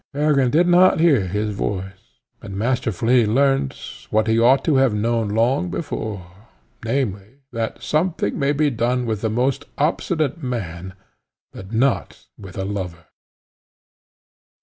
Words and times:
Peregrine 0.13 0.49
did 0.49 0.67
not 0.67 0.99
hear 0.99 1.27
his 1.27 1.53
voice, 1.53 1.93
and 2.41 2.57
Master 2.57 2.91
Flea 2.91 3.27
learnt, 3.27 4.07
what 4.09 4.25
he 4.25 4.39
ought 4.39 4.65
to 4.65 4.77
have 4.77 4.95
known 4.95 5.29
long 5.29 5.69
before, 5.69 6.25
namely, 6.83 7.37
that 7.51 7.83
something 7.83 8.39
may 8.39 8.51
be 8.51 8.71
done 8.71 9.05
with 9.05 9.21
the 9.21 9.29
most 9.29 9.65
obstinate 9.77 10.41
man, 10.41 10.95
but 11.53 11.71
not 11.71 12.25
with 12.35 12.57
a 12.57 12.65
lover. 12.65 13.05